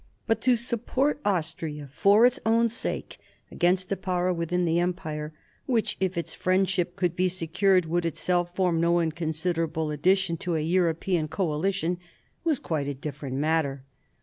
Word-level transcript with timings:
But 0.25 0.41
to 0.41 0.55
support 0.55 1.19
Austria 1.23 1.87
for 1.93 2.25
its 2.25 2.39
own 2.43 2.69
sake 2.69 3.19
against 3.51 3.91
a 3.91 3.95
Power 3.95 4.33
within 4.33 4.65
the 4.65 4.79
Empire, 4.79 5.31
which 5.67 5.95
if 5.99 6.17
its 6.17 6.33
friendship 6.33 6.95
could 6.95 7.15
be 7.15 7.29
secured 7.29 7.85
would 7.85 8.03
itself 8.07 8.55
form 8.55 8.81
no 8.81 8.99
inconsiderable 8.99 9.91
addition 9.91 10.37
to 10.37 10.55
a 10.55 10.59
European 10.59 11.27
coalition, 11.27 11.99
was 12.43 12.57
quite 12.57 12.87
a 12.87 12.95
different 12.95 13.35
matter. 13.35 13.83